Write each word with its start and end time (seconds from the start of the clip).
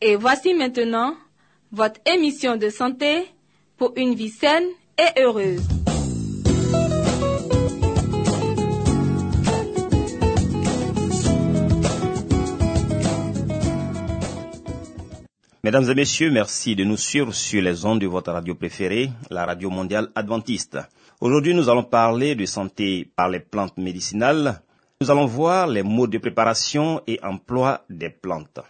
Et 0.00 0.14
voici 0.14 0.54
maintenant 0.54 1.14
votre 1.72 2.00
émission 2.06 2.56
de 2.56 2.68
santé 2.70 3.24
pour 3.76 3.92
une 3.96 4.14
vie 4.14 4.28
saine 4.28 4.64
et 4.96 5.20
heureuse. 5.20 5.60
Mesdames 15.64 15.90
et 15.90 15.94
messieurs, 15.94 16.30
merci 16.30 16.76
de 16.76 16.84
nous 16.84 16.96
suivre 16.96 17.32
sur 17.34 17.60
les 17.60 17.84
ondes 17.84 18.00
de 18.00 18.06
votre 18.06 18.30
radio 18.32 18.54
préférée, 18.54 19.10
la 19.30 19.44
radio 19.44 19.68
mondiale 19.68 20.08
adventiste. 20.14 20.78
Aujourd'hui, 21.20 21.54
nous 21.54 21.68
allons 21.68 21.82
parler 21.82 22.36
de 22.36 22.46
santé 22.46 23.10
par 23.16 23.28
les 23.28 23.40
plantes 23.40 23.76
médicinales. 23.76 24.62
Nous 25.00 25.10
allons 25.10 25.26
voir 25.26 25.66
les 25.66 25.82
modes 25.82 26.10
de 26.10 26.18
préparation 26.18 27.02
et 27.08 27.18
emploi 27.24 27.84
des 27.90 28.10
plantes. 28.10 28.60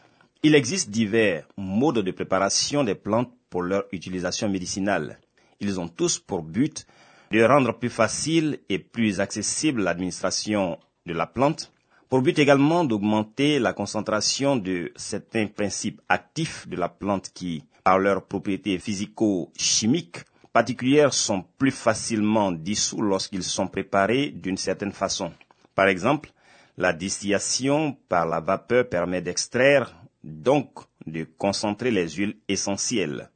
Il 0.44 0.54
existe 0.54 0.90
divers 0.90 1.48
modes 1.56 1.98
de 1.98 2.10
préparation 2.12 2.84
des 2.84 2.94
plantes 2.94 3.32
pour 3.50 3.62
leur 3.62 3.86
utilisation 3.90 4.48
médicinale. 4.48 5.18
Ils 5.58 5.80
ont 5.80 5.88
tous 5.88 6.20
pour 6.20 6.42
but 6.42 6.86
de 7.32 7.42
rendre 7.42 7.76
plus 7.76 7.90
facile 7.90 8.60
et 8.68 8.78
plus 8.78 9.18
accessible 9.18 9.82
l'administration 9.82 10.78
de 11.06 11.12
la 11.12 11.26
plante, 11.26 11.72
pour 12.08 12.22
but 12.22 12.38
également 12.38 12.84
d'augmenter 12.84 13.58
la 13.58 13.72
concentration 13.72 14.54
de 14.54 14.92
certains 14.94 15.48
principes 15.48 16.00
actifs 16.08 16.68
de 16.68 16.76
la 16.76 16.88
plante 16.88 17.32
qui, 17.34 17.64
par 17.82 17.98
leurs 17.98 18.24
propriétés 18.24 18.78
physico-chimiques 18.78 20.18
particulières, 20.52 21.14
sont 21.14 21.44
plus 21.58 21.72
facilement 21.72 22.52
dissous 22.52 23.02
lorsqu'ils 23.02 23.42
sont 23.42 23.66
préparés 23.66 24.30
d'une 24.30 24.56
certaine 24.56 24.92
façon. 24.92 25.32
Par 25.74 25.88
exemple, 25.88 26.30
la 26.76 26.92
distillation 26.92 27.96
par 28.08 28.24
la 28.24 28.38
vapeur 28.38 28.88
permet 28.88 29.20
d'extraire, 29.20 29.96
donc 30.28 30.70
de 31.06 31.24
concentrer 31.24 31.90
les 31.90 32.08
huiles 32.10 32.36
essentielles. 32.48 33.30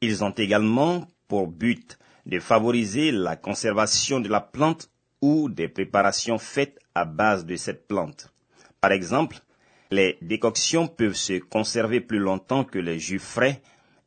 Ils 0.00 0.22
ont 0.22 0.30
également 0.30 1.06
pour 1.26 1.48
but 1.48 1.98
de 2.26 2.38
favoriser 2.38 3.10
la 3.10 3.36
conservation 3.36 4.20
de 4.20 4.28
la 4.28 4.40
plante 4.40 4.90
ou 5.20 5.48
des 5.48 5.68
préparations 5.68 6.38
faites 6.38 6.78
à 6.94 7.04
base 7.04 7.44
de 7.46 7.56
cette 7.56 7.88
plante. 7.88 8.32
Par 8.80 8.92
exemple, 8.92 9.38
les 9.90 10.18
décoctions 10.22 10.86
peuvent 10.86 11.14
se 11.14 11.38
conserver 11.38 12.00
plus 12.00 12.18
longtemps 12.18 12.64
que 12.64 12.78
les 12.78 12.98
jus 12.98 13.18
frais 13.18 13.60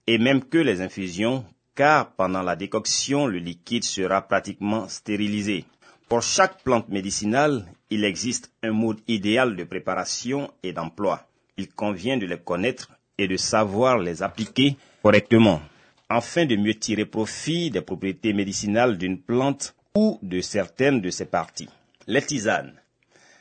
et 0.08 0.18
même 0.18 0.44
que 0.44 0.58
les 0.58 0.82
infusions, 0.82 1.44
car 1.76 2.12
pendant 2.14 2.44
la 2.44 2.56
décoction, 2.56 3.26
le 3.28 3.40
liquide 3.40 3.84
sera 3.84 4.22
pratiquement 4.22 4.88
stérilisé. 4.88 5.66
Pour 6.08 6.22
chaque 6.22 6.62
plante 6.64 6.90
médicinale, 6.90 7.66
il 7.90 8.03
existe 8.03 8.52
un 8.64 8.72
mode 8.72 9.00
idéal 9.08 9.56
de 9.56 9.64
préparation 9.64 10.52
et 10.64 10.74
d'emploi. 10.74 11.26
Il 11.62 11.68
convient 11.70 12.18
de 12.18 12.26
les 12.26 12.40
connaître 12.40 12.90
et 13.20 13.28
de 13.28 13.38
savoir 13.38 14.00
les 14.00 14.24
appliquer 14.24 14.78
correctement, 15.04 15.62
afin 16.10 16.48
de 16.48 16.56
mieux 16.56 16.74
tirer 16.74 17.06
profit 17.06 17.70
des 17.70 17.82
propriétés 17.82 18.34
médicinales 18.34 18.98
d'une 18.98 19.22
plante 19.22 19.76
ou 19.94 20.18
de 20.24 20.42
certaines 20.42 21.02
de 21.02 21.12
ses 21.12 21.26
parties. 21.26 21.70
Les 22.08 22.24
tisanes. 22.24 22.74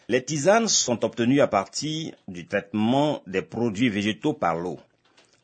Les 0.06 0.22
tisanes 0.22 0.69
sont 0.69 1.03
obtenues 1.03 1.41
à 1.41 1.47
partir 1.47 2.12
du 2.28 2.47
traitement 2.47 3.22
des 3.26 3.41
produits 3.41 3.88
végétaux 3.88 4.34
par 4.34 4.56
l'eau. 4.56 4.78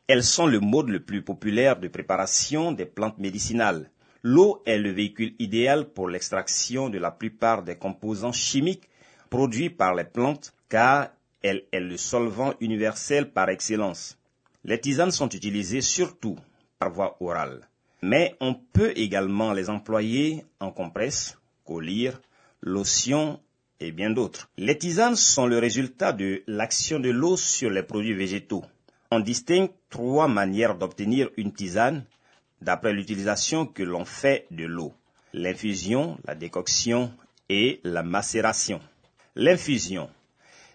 Elles 0.07 0.23
sont 0.23 0.45
le 0.45 0.59
mode 0.59 0.89
le 0.89 0.99
plus 0.99 1.23
populaire 1.23 1.79
de 1.79 1.87
préparation 1.87 2.71
des 2.71 2.85
plantes 2.85 3.17
médicinales. 3.17 3.89
L'eau 4.21 4.61
est 4.67 4.77
le 4.77 4.91
véhicule 4.91 5.33
idéal 5.39 5.85
pour 5.89 6.09
l'extraction 6.09 6.89
de 6.89 6.99
la 6.99 7.09
plupart 7.09 7.63
des 7.63 7.75
composants 7.75 8.31
chimiques 8.31 8.87
produits 9.31 9.71
par 9.71 9.95
les 9.95 10.03
plantes 10.03 10.53
car 10.69 11.09
elle 11.43 11.63
est 11.71 11.79
le 11.79 11.97
solvant 11.97 12.53
universel 12.59 13.31
par 13.31 13.49
excellence. 13.49 14.17
Les 14.63 14.79
tisanes 14.79 15.11
sont 15.11 15.29
utilisées 15.29 15.81
surtout 15.81 16.37
par 16.79 16.91
voie 16.91 17.17
orale, 17.19 17.67
mais 18.01 18.35
on 18.39 18.53
peut 18.53 18.93
également 18.95 19.53
les 19.53 19.69
employer 19.69 20.45
en 20.59 20.71
compresse, 20.71 21.37
collyre, 21.65 22.21
lotion 22.61 23.39
et 23.79 23.91
bien 23.91 24.09
d'autres. 24.09 24.49
Les 24.57 24.77
tisanes 24.77 25.15
sont 25.15 25.45
le 25.45 25.59
résultat 25.59 26.13
de 26.13 26.43
l'action 26.47 26.99
de 26.99 27.09
l'eau 27.09 27.37
sur 27.37 27.69
les 27.69 27.83
produits 27.83 28.13
végétaux. 28.13 28.63
On 29.11 29.19
distingue 29.19 29.69
trois 29.89 30.27
manières 30.27 30.75
d'obtenir 30.75 31.29
une 31.37 31.53
tisane 31.53 32.03
d'après 32.61 32.93
l'utilisation 32.93 33.65
que 33.65 33.83
l'on 33.83 34.05
fait 34.05 34.47
de 34.51 34.65
l'eau. 34.65 34.93
L'infusion, 35.33 36.17
la 36.25 36.35
décoction 36.35 37.13
et 37.49 37.79
la 37.83 38.03
macération. 38.03 38.81
L'infusion. 39.35 40.09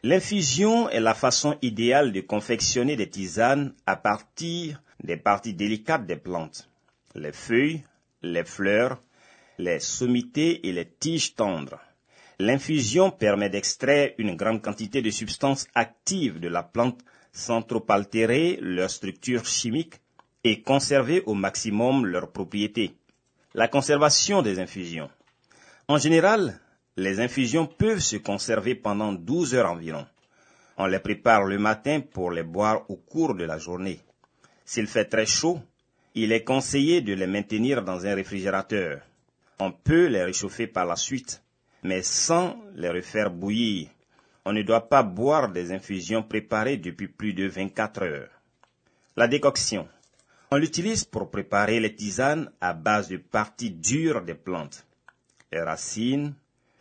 L'infusion 0.04 0.88
est 0.88 0.98
la 0.98 1.14
façon 1.14 1.56
idéale 1.62 2.12
de 2.12 2.20
confectionner 2.22 2.96
des 2.96 3.08
tisanes 3.08 3.72
à 3.86 3.94
partir 3.94 4.82
des 5.04 5.16
parties 5.16 5.54
délicates 5.54 6.06
des 6.06 6.16
plantes. 6.16 6.68
Les 7.14 7.30
feuilles, 7.30 7.84
les 8.20 8.42
fleurs, 8.42 9.00
les 9.58 9.78
sommités 9.78 10.66
et 10.66 10.72
les 10.72 10.88
tiges 10.88 11.36
tendres. 11.36 11.78
L'infusion 12.40 13.12
permet 13.12 13.48
d'extraire 13.48 14.10
une 14.18 14.34
grande 14.34 14.60
quantité 14.60 15.02
de 15.02 15.10
substances 15.10 15.68
actives 15.72 16.40
de 16.40 16.48
la 16.48 16.64
plante 16.64 17.00
sans 17.32 17.62
trop 17.62 17.84
altérer 17.88 18.58
leur 18.60 18.90
structure 18.90 19.46
chimique 19.46 20.00
et 20.42 20.62
conserver 20.62 21.22
au 21.26 21.34
maximum 21.34 22.06
leurs 22.06 22.32
propriétés. 22.32 22.96
La 23.54 23.68
conservation 23.68 24.42
des 24.42 24.58
infusions. 24.58 25.10
En 25.86 25.98
général, 25.98 26.58
les 26.96 27.20
infusions 27.20 27.66
peuvent 27.66 28.00
se 28.00 28.16
conserver 28.16 28.74
pendant 28.74 29.12
12 29.12 29.54
heures 29.54 29.70
environ. 29.70 30.06
On 30.76 30.86
les 30.86 30.98
prépare 30.98 31.44
le 31.44 31.58
matin 31.58 32.00
pour 32.00 32.30
les 32.30 32.42
boire 32.42 32.90
au 32.90 32.96
cours 32.96 33.34
de 33.34 33.44
la 33.44 33.58
journée. 33.58 34.00
S'il 34.64 34.86
fait 34.86 35.06
très 35.06 35.26
chaud, 35.26 35.60
il 36.14 36.32
est 36.32 36.44
conseillé 36.44 37.00
de 37.00 37.14
les 37.14 37.26
maintenir 37.26 37.82
dans 37.82 38.06
un 38.06 38.14
réfrigérateur. 38.14 39.00
On 39.58 39.72
peut 39.72 40.06
les 40.06 40.22
réchauffer 40.22 40.66
par 40.66 40.84
la 40.86 40.96
suite, 40.96 41.42
mais 41.82 42.02
sans 42.02 42.56
les 42.74 42.90
refaire 42.90 43.30
bouillir. 43.30 43.88
On 44.44 44.52
ne 44.52 44.62
doit 44.62 44.88
pas 44.88 45.02
boire 45.02 45.50
des 45.50 45.72
infusions 45.72 46.22
préparées 46.22 46.76
depuis 46.76 47.08
plus 47.08 47.32
de 47.32 47.46
24 47.46 48.02
heures. 48.02 48.30
La 49.16 49.28
décoction. 49.28 49.88
On 50.50 50.56
l'utilise 50.56 51.04
pour 51.04 51.30
préparer 51.30 51.80
les 51.80 51.94
tisanes 51.94 52.50
à 52.60 52.74
base 52.74 53.08
de 53.08 53.16
parties 53.16 53.70
dures 53.70 54.22
des 54.22 54.34
plantes. 54.34 54.86
Les 55.50 55.60
racines, 55.60 56.34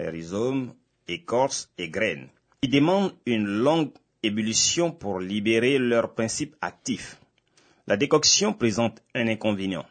rhizomes, 0.10 0.74
écorces 1.08 1.70
et 1.78 1.90
graines. 1.90 2.30
Ils 2.62 2.70
demandent 2.70 3.14
une 3.26 3.46
longue 3.46 3.92
ébullition 4.24 4.92
pour 4.92 5.20
libérer 5.20 5.78
leurs 5.78 6.14
principes 6.14 6.56
actifs. 6.62 7.18
La 7.88 7.98
décoction 7.98 8.54
présente 8.54 9.02
un 9.16 9.28
inconvénient. 9.28 9.86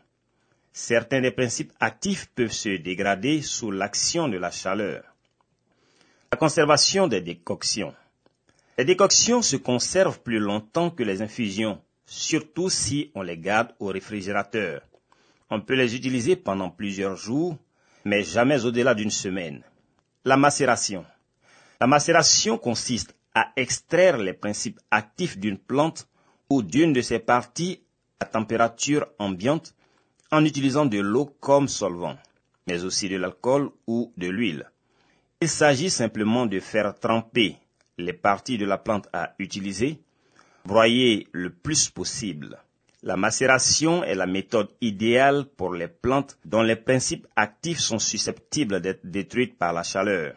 Certains 0.73 1.21
des 1.21 1.33
principes 1.33 1.73
actifs 1.81 2.27
peuvent 2.35 2.53
se 2.53 2.77
dégrader 2.77 3.43
sous 3.43 3.71
l'action 3.71 4.29
de 4.29 4.39
la 4.39 4.51
chaleur. 4.51 5.03
La 6.31 6.39
conservation 6.39 7.09
des 7.09 7.21
décoctions. 7.21 7.93
Les 8.79 8.85
décoctions 8.85 9.43
se 9.43 9.57
conservent 9.57 10.21
plus 10.23 10.39
longtemps 10.39 10.91
que 10.91 11.03
les 11.03 11.23
infusions, 11.23 11.83
surtout 12.07 12.71
si 12.71 13.11
on 13.15 13.23
les 13.23 13.37
garde 13.37 13.75
au 13.81 13.87
réfrigérateur. 13.87 14.83
On 15.51 15.61
peut 15.61 15.75
les 15.75 15.97
utiliser 15.97 16.37
pendant 16.37 16.71
plusieurs 16.71 17.17
jours, 17.17 17.59
mais 18.05 18.23
jamais 18.23 18.65
au-delà 18.65 18.95
d'une 18.95 19.11
semaine. 19.11 19.63
La 20.25 20.37
macération. 20.37 21.05
La 21.81 21.87
macération 21.87 22.59
consiste 22.59 23.15
à 23.35 23.53
extraire 23.57 24.19
les 24.19 24.35
principes 24.35 24.79
actifs 24.91 25.39
d'une 25.39 25.59
plante 25.59 26.09
ou 26.51 26.63
d'une 26.63 26.93
de 26.93 27.01
ses 27.01 27.21
parties 27.21 27.83
à 28.19 28.27
température 28.27 29.07
ambiante 29.19 29.75
en 30.31 30.45
utilisant 30.45 30.85
de 30.85 30.99
l'eau 30.99 31.27
comme 31.41 31.69
solvant. 31.69 32.19
mais 32.67 32.85
aussi 32.85 33.09
de 33.09 33.17
l'alcool 33.17 33.71
ou 33.87 34.13
de 34.17 34.29
l'huile. 34.29 34.71
Il 35.41 35.49
s'agit 35.49 35.91
simplement 35.91 36.47
de 36.47 36.61
faire 36.61 36.95
tremper 36.95 37.57
les 37.99 38.13
parties 38.13 38.59
de 38.59 38.67
la 38.67 38.79
plante 38.79 39.09
à 39.13 39.35
utiliser, 39.39 40.01
broyer 40.65 41.27
le 41.33 41.51
plus 41.51 41.91
possible. 41.91 42.59
La 43.03 43.17
macération 43.17 44.05
est 44.05 44.15
la 44.15 44.27
méthode 44.27 44.69
idéale 44.83 45.47
pour 45.57 45.73
les 45.73 45.89
plantes 45.89 46.37
dont 46.45 46.61
les 46.61 46.77
principes 46.77 47.27
actifs 47.35 47.79
sont 47.79 47.99
susceptibles 47.99 48.83
d'être 48.83 49.07
détruits 49.07 49.47
par 49.47 49.73
la 49.73 49.83
chaleur. 49.83 50.35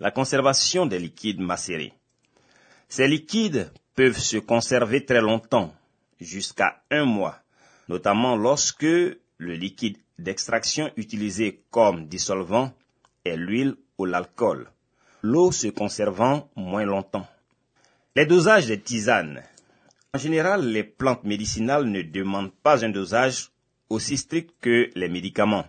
La 0.00 0.10
conservation 0.10 0.86
des 0.86 0.98
liquides 0.98 1.40
macérés. 1.40 1.92
Ces 2.88 3.06
liquides 3.06 3.70
peuvent 3.94 4.18
se 4.18 4.38
conserver 4.38 5.04
très 5.04 5.20
longtemps, 5.20 5.74
jusqu'à 6.20 6.82
un 6.90 7.04
mois, 7.04 7.38
notamment 7.88 8.36
lorsque 8.36 8.82
le 8.82 9.18
liquide 9.38 9.98
d'extraction 10.18 10.90
utilisé 10.96 11.62
comme 11.70 12.06
dissolvant 12.06 12.72
est 13.24 13.36
l'huile 13.36 13.76
ou 13.98 14.06
l'alcool, 14.06 14.70
l'eau 15.22 15.52
se 15.52 15.68
conservant 15.68 16.48
moins 16.56 16.84
longtemps. 16.84 17.26
Les 18.14 18.24
dosages 18.24 18.66
des 18.66 18.80
tisanes. 18.80 19.42
En 20.14 20.18
général, 20.18 20.66
les 20.70 20.84
plantes 20.84 21.24
médicinales 21.24 21.84
ne 21.86 22.02
demandent 22.02 22.54
pas 22.62 22.84
un 22.84 22.88
dosage 22.90 23.50
aussi 23.88 24.16
strict 24.16 24.54
que 24.60 24.90
les 24.94 25.08
médicaments. 25.08 25.66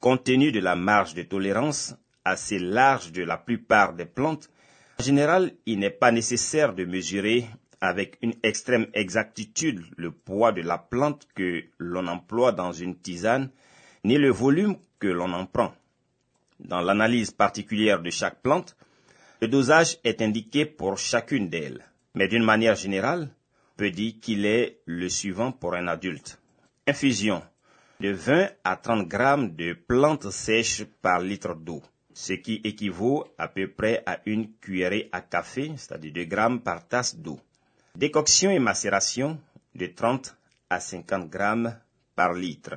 Compte 0.00 0.24
tenu 0.24 0.52
de 0.52 0.60
la 0.60 0.76
marge 0.76 1.14
de 1.14 1.22
tolérance 1.22 1.94
assez 2.24 2.58
large 2.58 3.12
de 3.12 3.22
la 3.22 3.36
plupart 3.36 3.94
des 3.94 4.06
plantes, 4.06 4.50
en 4.98 5.02
général, 5.02 5.52
il 5.66 5.80
n'est 5.80 5.90
pas 5.90 6.12
nécessaire 6.12 6.74
de 6.74 6.84
mesurer 6.84 7.46
avec 7.80 8.18
une 8.22 8.34
extrême 8.44 8.86
exactitude 8.94 9.82
le 9.96 10.12
poids 10.12 10.52
de 10.52 10.62
la 10.62 10.78
plante 10.78 11.26
que 11.34 11.64
l'on 11.78 12.06
emploie 12.06 12.52
dans 12.52 12.70
une 12.72 12.96
tisane, 12.96 13.50
ni 14.04 14.16
le 14.18 14.30
volume 14.30 14.76
que 15.00 15.08
l'on 15.08 15.32
en 15.32 15.46
prend. 15.46 15.74
Dans 16.60 16.80
l'analyse 16.80 17.32
particulière 17.32 18.00
de 18.00 18.10
chaque 18.10 18.40
plante, 18.40 18.76
le 19.40 19.48
dosage 19.48 19.98
est 20.04 20.22
indiqué 20.22 20.64
pour 20.64 20.98
chacune 20.98 21.48
d'elles, 21.48 21.84
mais 22.14 22.28
d'une 22.28 22.44
manière 22.44 22.76
générale, 22.76 23.28
peut 23.82 23.90
dire 23.90 24.14
qu'il 24.20 24.46
est 24.46 24.78
le 24.86 25.08
suivant 25.08 25.50
pour 25.50 25.74
un 25.74 25.88
adulte. 25.88 26.38
Infusion 26.86 27.42
de 27.98 28.10
20 28.12 28.50
à 28.62 28.76
30 28.76 29.08
grammes 29.08 29.56
de 29.56 29.72
plantes 29.72 30.30
sèches 30.30 30.84
par 31.02 31.18
litre 31.18 31.56
d'eau 31.56 31.82
ce 32.14 32.34
qui 32.34 32.60
équivaut 32.62 33.26
à 33.36 33.48
peu 33.48 33.66
près 33.66 34.04
à 34.06 34.20
une 34.26 34.52
cuillerée 34.60 35.08
à 35.10 35.20
café, 35.20 35.72
c'est-à-dire 35.76 36.12
2 36.12 36.24
grammes 36.26 36.60
par 36.60 36.86
tasse 36.86 37.16
d'eau. 37.16 37.40
Décoction 37.96 38.52
et 38.52 38.60
macération 38.60 39.40
de 39.74 39.86
30 39.86 40.36
à 40.70 40.78
50 40.78 41.28
grammes 41.28 41.76
par 42.14 42.34
litre. 42.34 42.76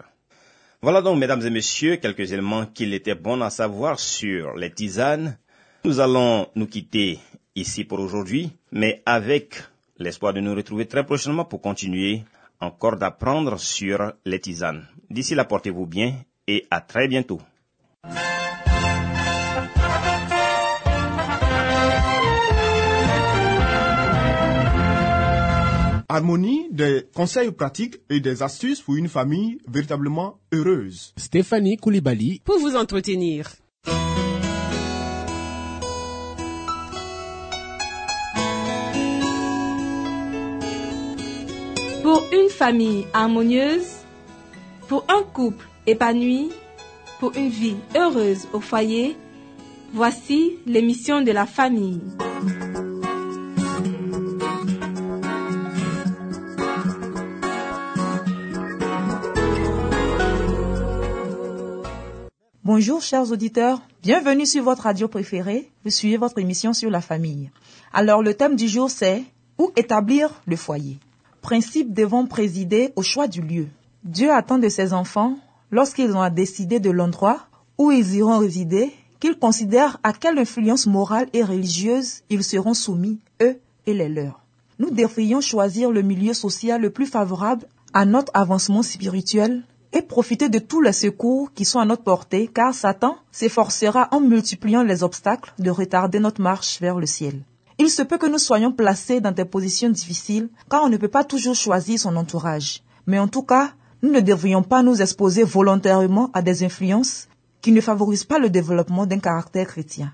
Voilà 0.81 1.03
donc, 1.03 1.19
mesdames 1.19 1.45
et 1.45 1.51
messieurs, 1.51 1.97
quelques 1.97 2.31
éléments 2.31 2.65
qu'il 2.65 2.95
était 2.95 3.13
bon 3.13 3.41
à 3.41 3.51
savoir 3.51 3.99
sur 3.99 4.55
les 4.55 4.71
tisanes. 4.71 5.37
Nous 5.83 5.99
allons 5.99 6.49
nous 6.55 6.65
quitter 6.65 7.19
ici 7.55 7.83
pour 7.83 7.99
aujourd'hui, 7.99 8.51
mais 8.71 9.03
avec 9.05 9.61
l'espoir 9.97 10.33
de 10.33 10.41
nous 10.41 10.55
retrouver 10.55 10.85
très 10.87 11.05
prochainement 11.05 11.45
pour 11.45 11.61
continuer 11.61 12.23
encore 12.59 12.97
d'apprendre 12.97 13.59
sur 13.59 14.13
les 14.25 14.39
tisanes. 14.39 14.87
D'ici 15.09 15.35
là, 15.35 15.45
portez-vous 15.45 15.85
bien 15.85 16.15
et 16.47 16.65
à 16.71 16.81
très 16.81 17.07
bientôt. 17.07 17.41
Harmonie, 26.07 26.67
des 26.71 27.07
conseils 27.13 27.51
pratiques 27.51 27.97
et 28.09 28.21
des 28.21 28.41
astuces 28.41 28.81
pour 28.81 28.95
une 28.95 29.09
famille 29.09 29.57
véritablement 29.67 30.39
heureuse. 30.53 31.13
Stéphanie 31.17 31.75
Koulibaly 31.77 32.41
pour 32.45 32.57
vous 32.59 32.75
entretenir. 32.75 33.49
Pour 42.05 42.21
une 42.31 42.49
famille 42.49 43.07
harmonieuse, 43.13 43.87
pour 44.87 45.05
un 45.09 45.23
couple 45.23 45.65
épanoui, 45.87 46.51
pour 47.19 47.35
une 47.35 47.49
vie 47.49 47.77
heureuse 47.95 48.47
au 48.53 48.59
foyer, 48.59 49.17
voici 49.91 50.59
l'émission 50.67 51.21
de 51.23 51.31
la 51.31 51.47
famille. 51.47 51.99
Bonjour 62.63 63.01
chers 63.01 63.31
auditeurs, 63.31 63.81
bienvenue 64.03 64.45
sur 64.45 64.63
votre 64.63 64.83
radio 64.83 65.07
préférée. 65.07 65.71
Vous 65.83 65.89
suivez 65.89 66.17
votre 66.17 66.37
émission 66.37 66.71
sur 66.73 66.91
la 66.91 67.01
famille. 67.01 67.49
Alors 67.91 68.21
le 68.21 68.35
thème 68.35 68.55
du 68.55 68.67
jour 68.67 68.91
c'est 68.91 69.23
où 69.57 69.71
établir 69.75 70.29
le 70.45 70.55
foyer? 70.55 70.99
Principes 71.45 71.93
devront 71.93 72.25
présider 72.25 72.91
au 72.95 73.03
choix 73.03 73.27
du 73.27 73.39
lieu. 73.39 73.67
Dieu 74.03 74.31
attend 74.31 74.57
de 74.57 74.67
ses 74.67 74.93
enfants, 74.93 75.37
lorsqu'ils 75.69 76.15
ont 76.15 76.21
à 76.23 76.31
décider 76.31 76.79
de 76.79 76.89
l'endroit 76.89 77.41
où 77.77 77.91
ils 77.91 78.15
iront 78.15 78.39
résider, 78.39 78.91
qu'ils 79.19 79.37
considèrent 79.37 79.99
à 80.01 80.11
quelle 80.11 80.39
influence 80.39 80.87
morale 80.87 81.27
et 81.33 81.43
religieuse 81.43 82.23
ils 82.31 82.43
seront 82.43 82.73
soumis, 82.73 83.19
eux 83.43 83.59
et 83.85 83.93
les 83.93 84.09
leurs. 84.09 84.39
Nous 84.79 84.89
devrions 84.89 85.39
choisir 85.39 85.91
le 85.91 86.01
milieu 86.01 86.33
social 86.33 86.81
le 86.81 86.89
plus 86.89 87.05
favorable 87.05 87.67
à 87.93 88.05
notre 88.05 88.31
avancement 88.33 88.81
spirituel 88.81 89.61
et 89.93 90.01
profiter 90.01 90.49
de 90.49 90.57
tous 90.57 90.81
les 90.81 90.93
secours 90.93 91.53
qui 91.53 91.63
sont 91.63 91.79
à 91.79 91.85
notre 91.85 92.01
portée, 92.01 92.49
car 92.51 92.73
Satan 92.73 93.17
s'efforcera 93.31 94.07
en 94.09 94.19
multipliant 94.19 94.81
les 94.81 95.03
obstacles 95.03 95.53
de 95.59 95.69
retarder 95.69 96.19
notre 96.19 96.41
marche 96.41 96.81
vers 96.81 96.97
le 96.97 97.05
ciel. 97.05 97.43
Il 97.77 97.89
se 97.89 98.01
peut 98.01 98.17
que 98.17 98.25
nous 98.25 98.37
soyons 98.37 98.71
placés 98.71 99.19
dans 99.19 99.33
des 99.33 99.43
positions 99.43 99.89
difficiles, 99.89 100.49
car 100.69 100.83
on 100.83 100.89
ne 100.89 100.97
peut 100.97 101.09
pas 101.09 101.25
toujours 101.25 101.55
choisir 101.55 101.99
son 101.99 102.15
entourage. 102.15 102.83
Mais 103.05 103.19
en 103.19 103.27
tout 103.27 103.43
cas, 103.43 103.73
nous 104.01 104.11
ne 104.11 104.21
devrions 104.21 104.63
pas 104.63 104.81
nous 104.81 105.01
exposer 105.01 105.43
volontairement 105.43 106.29
à 106.33 106.41
des 106.41 106.63
influences 106.63 107.27
qui 107.61 107.71
ne 107.73 107.81
favorisent 107.81 108.23
pas 108.23 108.39
le 108.39 108.49
développement 108.49 109.05
d'un 109.05 109.19
caractère 109.19 109.67
chrétien. 109.67 110.13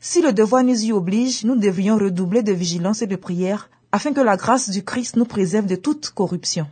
Si 0.00 0.20
le 0.20 0.32
devoir 0.32 0.64
nous 0.64 0.84
y 0.84 0.92
oblige, 0.92 1.44
nous 1.44 1.56
devrions 1.56 1.96
redoubler 1.96 2.42
de 2.42 2.52
vigilance 2.52 3.00
et 3.00 3.06
de 3.06 3.16
prière 3.16 3.70
afin 3.90 4.12
que 4.12 4.20
la 4.20 4.36
grâce 4.36 4.68
du 4.68 4.84
Christ 4.84 5.16
nous 5.16 5.24
préserve 5.24 5.66
de 5.66 5.76
toute 5.76 6.10
corruption. 6.10 6.66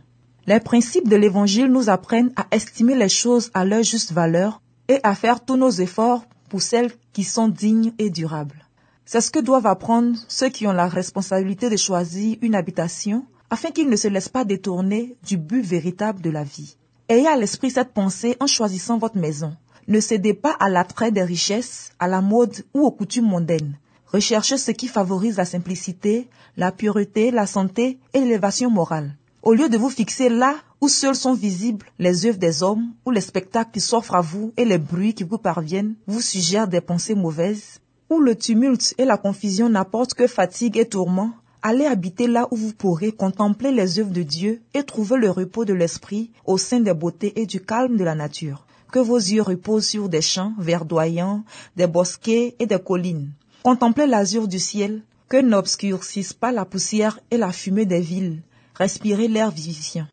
Les 0.45 0.59
principes 0.59 1.09
de 1.09 1.15
l'Évangile 1.15 1.71
nous 1.71 1.89
apprennent 1.89 2.31
à 2.35 2.45
estimer 2.51 2.95
les 2.95 3.09
choses 3.09 3.49
à 3.53 3.65
leur 3.65 3.83
juste 3.83 4.11
valeur 4.11 4.61
et 4.87 4.99
à 5.03 5.15
faire 5.15 5.43
tous 5.43 5.57
nos 5.57 5.71
efforts 5.71 6.25
pour 6.49 6.61
celles 6.61 6.91
qui 7.11 7.23
sont 7.23 7.47
dignes 7.47 7.93
et 7.97 8.09
durables. 8.09 8.66
C'est 9.09 9.21
ce 9.21 9.31
que 9.31 9.39
doivent 9.39 9.67
apprendre 9.67 10.17
ceux 10.27 10.49
qui 10.49 10.67
ont 10.67 10.73
la 10.73 10.89
responsabilité 10.89 11.69
de 11.69 11.77
choisir 11.77 12.35
une 12.41 12.55
habitation 12.55 13.25
afin 13.49 13.71
qu'ils 13.71 13.87
ne 13.87 13.95
se 13.95 14.09
laissent 14.09 14.27
pas 14.27 14.43
détourner 14.43 15.15
du 15.25 15.37
but 15.37 15.61
véritable 15.61 16.19
de 16.21 16.29
la 16.29 16.43
vie. 16.43 16.75
Ayez 17.07 17.25
à 17.25 17.37
l'esprit 17.37 17.71
cette 17.71 17.93
pensée 17.93 18.35
en 18.41 18.47
choisissant 18.47 18.97
votre 18.97 19.15
maison. 19.15 19.55
Ne 19.87 20.01
cédez 20.01 20.33
pas 20.33 20.57
à 20.59 20.67
l'attrait 20.67 21.13
des 21.13 21.23
richesses, 21.23 21.91
à 21.99 22.09
la 22.09 22.19
mode 22.19 22.65
ou 22.73 22.81
aux 22.81 22.91
coutumes 22.91 23.29
mondaines. 23.29 23.79
Recherchez 24.07 24.57
ce 24.57 24.71
qui 24.71 24.89
favorise 24.89 25.37
la 25.37 25.45
simplicité, 25.45 26.27
la 26.57 26.73
pureté, 26.73 27.31
la 27.31 27.47
santé 27.47 27.99
et 28.13 28.19
l'élévation 28.19 28.69
morale. 28.69 29.15
Au 29.41 29.53
lieu 29.53 29.69
de 29.69 29.77
vous 29.77 29.89
fixer 29.89 30.27
là 30.27 30.53
où 30.81 30.89
seuls 30.89 31.15
sont 31.15 31.33
visibles 31.33 31.85
les 31.97 32.25
œuvres 32.25 32.39
des 32.39 32.61
hommes, 32.61 32.91
où 33.05 33.11
les 33.11 33.21
spectacles 33.21 33.71
qui 33.71 33.79
s'offrent 33.79 34.15
à 34.15 34.21
vous 34.21 34.51
et 34.57 34.65
les 34.65 34.77
bruits 34.77 35.13
qui 35.13 35.23
vous 35.23 35.37
parviennent 35.37 35.95
vous 36.07 36.19
suggèrent 36.19 36.67
des 36.67 36.81
pensées 36.81 37.15
mauvaises, 37.15 37.79
où 38.09 38.19
le 38.19 38.35
tumulte 38.35 38.93
et 38.97 39.05
la 39.05 39.17
confusion 39.17 39.69
n'apportent 39.69 40.13
que 40.13 40.27
fatigue 40.27 40.77
et 40.77 40.87
tourment, 40.87 41.33
allez 41.61 41.85
habiter 41.85 42.27
là 42.27 42.47
où 42.51 42.55
vous 42.55 42.73
pourrez 42.73 43.11
contempler 43.11 43.71
les 43.71 43.99
œuvres 43.99 44.11
de 44.11 44.23
Dieu 44.23 44.61
et 44.73 44.83
trouver 44.83 45.17
le 45.17 45.29
repos 45.29 45.65
de 45.65 45.73
l'esprit 45.73 46.31
au 46.45 46.57
sein 46.57 46.79
des 46.79 46.93
beautés 46.93 47.33
et 47.39 47.45
du 47.45 47.61
calme 47.61 47.97
de 47.97 48.03
la 48.03 48.15
nature. 48.15 48.65
Que 48.91 48.99
vos 48.99 49.17
yeux 49.17 49.41
reposent 49.41 49.87
sur 49.87 50.07
des 50.07 50.21
champs 50.21 50.53
verdoyants, 50.57 51.43
des 51.75 51.87
bosquets 51.87 52.55
et 52.59 52.65
des 52.65 52.79
collines. 52.79 53.31
Contemplez 53.63 54.07
l'azur 54.07 54.47
du 54.47 54.59
ciel, 54.59 55.01
que 55.27 55.41
n'obscurcissent 55.41 56.33
pas 56.33 56.53
la 56.53 56.63
poussière 56.63 57.19
et 57.31 57.37
la 57.37 57.51
fumée 57.51 57.85
des 57.85 57.99
villes, 57.99 58.41
respirer 58.75 59.27
l'air 59.27 59.51
vivifiant. 59.51 60.07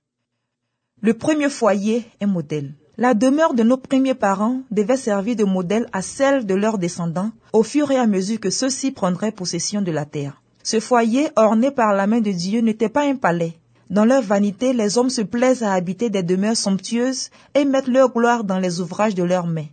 Le 1.01 1.15
premier 1.15 1.51
foyer 1.51 2.05
est 2.21 2.27
modèle. 2.27 2.75
La 2.97 3.13
demeure 3.13 3.55
de 3.55 3.65
nos 3.65 3.77
premiers 3.77 4.15
parents 4.15 4.61
devait 4.71 4.97
servir 4.97 5.35
de 5.35 5.43
modèle 5.43 5.89
à 5.93 6.01
celle 6.01 6.47
de 6.47 6.55
leurs 6.55 6.79
descendants 6.79 7.33
au 7.53 7.65
fur 7.65 7.91
et 7.91 7.97
à 7.97 8.07
mesure 8.07 8.39
que 8.39 8.51
ceux-ci 8.51 8.93
prendraient 8.93 9.33
possession 9.33 9.83
de 9.83 9.91
la 9.91 10.05
terre. 10.05 10.41
Ce 10.63 10.79
foyer 10.79 11.29
orné 11.35 11.73
par 11.73 11.93
la 11.93 12.07
main 12.07 12.21
de 12.21 12.31
Dieu 12.31 12.61
n'était 12.61 12.89
pas 12.89 13.05
un 13.05 13.17
palais. 13.17 13.59
Dans 13.91 14.05
leur 14.05 14.23
vanité, 14.23 14.73
les 14.73 14.97
hommes 14.97 15.11
se 15.11 15.23
plaisent 15.23 15.65
à 15.65 15.73
habiter 15.73 16.09
des 16.09 16.23
demeures 16.23 16.57
somptueuses 16.57 17.31
et 17.57 17.65
mettent 17.65 17.89
leur 17.89 18.13
gloire 18.13 18.45
dans 18.45 18.61
les 18.61 18.81
ouvrages 18.81 19.17
de 19.17 19.25
leurs 19.25 19.49
mains. 19.49 19.67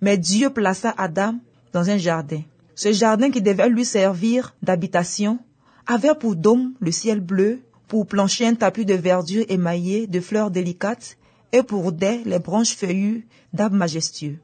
Mais 0.00 0.18
Dieu 0.18 0.50
plaça 0.50 0.92
Adam 0.98 1.36
dans 1.72 1.90
un 1.90 1.96
jardin. 1.96 2.42
Ce 2.74 2.92
jardin 2.92 3.30
qui 3.30 3.40
devait 3.40 3.68
lui 3.68 3.84
servir 3.84 4.52
d'habitation 4.62 5.38
avait 5.86 6.16
pour 6.16 6.34
dôme 6.34 6.72
le 6.80 6.90
ciel 6.90 7.20
bleu, 7.20 7.60
pour 7.86 8.08
plancher 8.08 8.48
un 8.48 8.54
tapis 8.56 8.84
de 8.84 8.94
verdure 8.94 9.44
émaillé 9.48 10.08
de 10.08 10.18
fleurs 10.18 10.50
délicates 10.50 11.16
et 11.54 11.62
pour 11.62 11.92
dais 11.92 12.20
les 12.26 12.40
branches 12.40 12.74
feuillues 12.74 13.28
d'arbres 13.52 13.76
majestueux. 13.76 14.38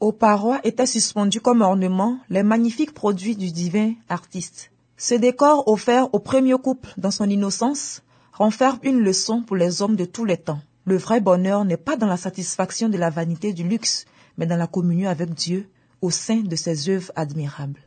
Aux 0.00 0.10
parois 0.10 0.60
étaient 0.64 0.84
suspendus 0.84 1.40
comme 1.40 1.62
ornement 1.62 2.18
les 2.28 2.42
magnifiques 2.42 2.92
produits 2.92 3.36
du 3.36 3.52
divin 3.52 3.94
artiste. 4.08 4.72
Ce 4.96 5.14
décor 5.14 5.68
offert 5.68 6.12
au 6.12 6.18
premier 6.18 6.58
couple 6.58 6.92
dans 6.96 7.12
son 7.12 7.30
innocence 7.30 8.02
renferme 8.32 8.80
une 8.82 8.98
leçon 8.98 9.42
pour 9.42 9.54
les 9.54 9.80
hommes 9.80 9.94
de 9.94 10.04
tous 10.04 10.24
les 10.24 10.38
temps. 10.38 10.60
Le 10.86 10.96
vrai 10.96 11.20
bonheur 11.20 11.64
n'est 11.64 11.76
pas 11.76 11.96
dans 11.96 12.08
la 12.08 12.16
satisfaction 12.16 12.88
de 12.88 12.98
la 12.98 13.10
vanité 13.10 13.52
du 13.52 13.62
luxe, 13.62 14.04
mais 14.36 14.46
dans 14.46 14.56
la 14.56 14.66
communion 14.66 15.08
avec 15.08 15.32
Dieu 15.34 15.68
au 16.02 16.10
sein 16.10 16.40
de 16.40 16.56
ses 16.56 16.88
œuvres 16.88 17.12
admirables. 17.14 17.80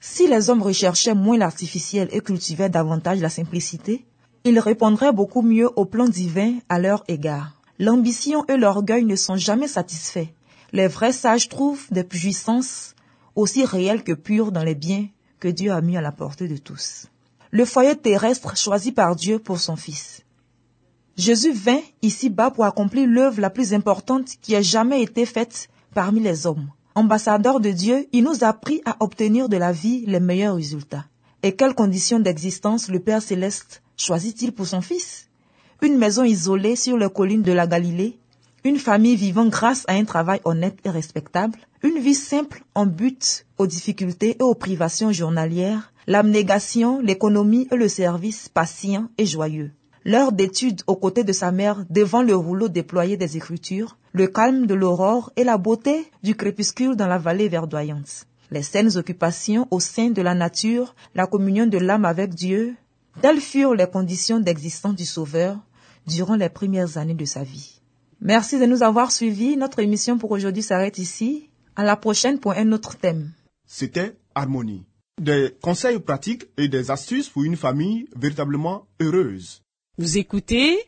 Si 0.00 0.26
les 0.28 0.48
hommes 0.48 0.62
recherchaient 0.62 1.14
moins 1.14 1.36
l'artificiel 1.36 2.08
et 2.10 2.22
cultivaient 2.22 2.70
davantage 2.70 3.20
la 3.20 3.28
simplicité, 3.28 4.06
ils 4.44 4.58
répondraient 4.58 5.12
beaucoup 5.12 5.42
mieux 5.42 5.68
au 5.76 5.84
plan 5.84 6.08
divin 6.08 6.54
à 6.70 6.78
leur 6.78 7.04
égard. 7.06 7.52
L'ambition 7.78 8.44
et 8.46 8.56
l'orgueil 8.56 9.04
ne 9.04 9.16
sont 9.16 9.36
jamais 9.36 9.68
satisfaits. 9.68 10.28
Les 10.72 10.86
vrais 10.86 11.12
sages 11.12 11.48
trouvent 11.48 11.86
des 11.90 12.04
puissances 12.04 12.94
aussi 13.34 13.64
réelles 13.64 14.04
que 14.04 14.12
pures 14.12 14.52
dans 14.52 14.62
les 14.62 14.76
biens 14.76 15.08
que 15.40 15.48
Dieu 15.48 15.72
a 15.72 15.80
mis 15.80 15.96
à 15.96 16.00
la 16.00 16.12
portée 16.12 16.46
de 16.46 16.56
tous. 16.56 17.06
Le 17.50 17.64
foyer 17.64 17.96
terrestre 17.96 18.56
choisi 18.56 18.92
par 18.92 19.16
Dieu 19.16 19.38
pour 19.38 19.58
son 19.58 19.76
Fils. 19.76 20.22
Jésus 21.16 21.52
vint 21.52 21.82
ici-bas 22.02 22.50
pour 22.50 22.64
accomplir 22.64 23.06
l'œuvre 23.08 23.40
la 23.40 23.50
plus 23.50 23.74
importante 23.74 24.28
qui 24.40 24.54
ait 24.54 24.62
jamais 24.62 25.02
été 25.02 25.26
faite 25.26 25.68
parmi 25.94 26.20
les 26.20 26.46
hommes. 26.46 26.70
Ambassadeur 26.96 27.60
de 27.60 27.70
Dieu, 27.70 28.08
il 28.12 28.24
nous 28.24 28.44
a 28.44 28.48
appris 28.48 28.82
à 28.84 28.96
obtenir 29.00 29.48
de 29.48 29.56
la 29.56 29.72
vie 29.72 30.04
les 30.06 30.20
meilleurs 30.20 30.56
résultats. 30.56 31.06
Et 31.42 31.54
quelles 31.54 31.74
conditions 31.74 32.20
d'existence 32.20 32.88
le 32.88 33.00
Père 33.00 33.22
céleste 33.22 33.82
choisit-il 33.96 34.52
pour 34.52 34.66
son 34.66 34.80
Fils? 34.80 35.28
Une 35.84 35.98
maison 35.98 36.24
isolée 36.24 36.76
sur 36.76 36.96
les 36.96 37.10
collines 37.10 37.42
de 37.42 37.52
la 37.52 37.66
Galilée, 37.66 38.16
une 38.64 38.78
famille 38.78 39.16
vivant 39.16 39.44
grâce 39.44 39.84
à 39.86 39.92
un 39.92 40.06
travail 40.06 40.40
honnête 40.46 40.78
et 40.82 40.88
respectable, 40.88 41.58
une 41.82 41.98
vie 41.98 42.14
simple 42.14 42.64
en 42.74 42.86
but 42.86 43.44
aux 43.58 43.66
difficultés 43.66 44.38
et 44.40 44.42
aux 44.42 44.54
privations 44.54 45.12
journalières, 45.12 45.92
l'abnégation, 46.06 47.02
l'économie 47.02 47.68
et 47.70 47.76
le 47.76 47.88
service 47.88 48.48
patient 48.48 49.10
et 49.18 49.26
joyeux. 49.26 49.72
L'heure 50.06 50.32
d'étude 50.32 50.80
aux 50.86 50.96
côtés 50.96 51.22
de 51.22 51.34
sa 51.34 51.52
mère 51.52 51.84
devant 51.90 52.22
le 52.22 52.34
rouleau 52.34 52.70
déployé 52.70 53.18
des 53.18 53.36
Écritures, 53.36 53.98
le 54.14 54.26
calme 54.26 54.64
de 54.64 54.72
l'aurore 54.72 55.32
et 55.36 55.44
la 55.44 55.58
beauté 55.58 56.10
du 56.22 56.34
crépuscule 56.34 56.96
dans 56.96 57.08
la 57.08 57.18
vallée 57.18 57.50
verdoyante. 57.50 58.24
Les 58.50 58.62
saines 58.62 58.96
occupations 58.96 59.68
au 59.70 59.80
sein 59.80 60.08
de 60.08 60.22
la 60.22 60.34
nature, 60.34 60.94
la 61.14 61.26
communion 61.26 61.66
de 61.66 61.76
l'âme 61.76 62.06
avec 62.06 62.34
Dieu, 62.34 62.74
telles 63.20 63.42
furent 63.42 63.74
les 63.74 63.86
conditions 63.86 64.40
d'existence 64.40 64.96
du 64.96 65.04
Sauveur 65.04 65.58
durant 66.06 66.36
les 66.36 66.48
premières 66.48 66.98
années 66.98 67.14
de 67.14 67.24
sa 67.24 67.42
vie. 67.42 67.80
Merci 68.20 68.58
de 68.58 68.66
nous 68.66 68.82
avoir 68.82 69.12
suivis. 69.12 69.56
Notre 69.56 69.80
émission 69.80 70.18
pour 70.18 70.30
aujourd'hui 70.30 70.62
s'arrête 70.62 70.98
ici. 70.98 71.50
À 71.76 71.84
la 71.84 71.96
prochaine 71.96 72.38
pour 72.38 72.52
un 72.52 72.72
autre 72.72 72.96
thème. 72.96 73.30
C'était 73.66 74.16
Harmonie. 74.34 74.84
Des 75.20 75.54
conseils 75.60 75.98
pratiques 75.98 76.46
et 76.56 76.68
des 76.68 76.90
astuces 76.90 77.28
pour 77.28 77.44
une 77.44 77.56
famille 77.56 78.08
véritablement 78.16 78.86
heureuse. 79.00 79.62
Vous 79.98 80.18
écoutez 80.18 80.78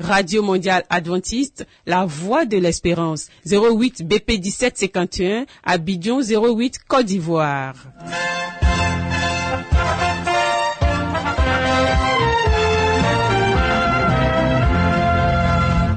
Radio 0.00 0.42
Mondiale 0.42 0.84
Adventiste, 0.90 1.66
la 1.86 2.04
voix 2.04 2.44
de 2.46 2.56
l'espérance, 2.56 3.28
08 3.46 4.06
BP 4.06 4.40
1751, 4.42 5.46
Abidjan 5.62 6.20
08 6.20 6.80
Côte 6.88 7.06
d'Ivoire. 7.06 7.74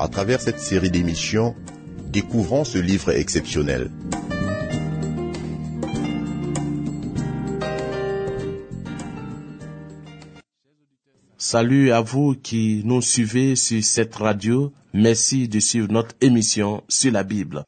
À 0.00 0.08
travers 0.08 0.40
cette 0.40 0.58
série 0.58 0.90
d'émissions, 0.90 1.54
découvrons 2.10 2.64
ce 2.64 2.78
livre 2.78 3.10
exceptionnel. 3.10 3.90
Salut 11.36 11.92
à 11.92 12.00
vous 12.00 12.34
qui 12.34 12.80
nous 12.86 13.02
suivez 13.02 13.56
sur 13.56 13.84
cette 13.84 14.14
radio. 14.14 14.72
Merci 14.94 15.48
de 15.48 15.60
suivre 15.60 15.92
notre 15.92 16.14
émission 16.22 16.82
sur 16.88 17.12
la 17.12 17.22
Bible. 17.22 17.64